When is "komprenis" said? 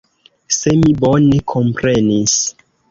1.55-2.37